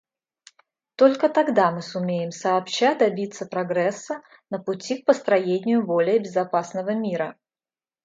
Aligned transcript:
Только 0.95 1.29
тогда 1.29 1.69
мы 1.71 1.83
сумеем 1.83 2.31
сообща 2.31 2.95
добиться 2.95 3.45
прогресса 3.45 4.23
на 4.49 4.57
пути 4.57 5.03
к 5.03 5.05
построению 5.05 5.85
более 5.85 6.17
безопасного 6.17 6.95
мира. 6.95 7.37